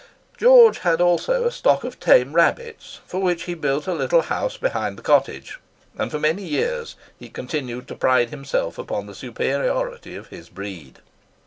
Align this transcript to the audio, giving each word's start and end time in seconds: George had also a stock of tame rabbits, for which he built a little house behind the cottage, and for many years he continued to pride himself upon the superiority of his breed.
George 0.35 0.79
had 0.79 0.99
also 0.99 1.43
a 1.45 1.51
stock 1.51 1.83
of 1.83 1.99
tame 1.99 2.33
rabbits, 2.33 3.01
for 3.05 3.21
which 3.21 3.43
he 3.43 3.53
built 3.53 3.85
a 3.85 3.93
little 3.93 4.21
house 4.23 4.57
behind 4.57 4.97
the 4.97 5.03
cottage, 5.03 5.59
and 5.95 6.09
for 6.09 6.17
many 6.17 6.43
years 6.43 6.95
he 7.19 7.29
continued 7.29 7.87
to 7.87 7.93
pride 7.93 8.31
himself 8.31 8.79
upon 8.79 9.05
the 9.05 9.13
superiority 9.13 10.15
of 10.15 10.29
his 10.29 10.49
breed. 10.49 10.97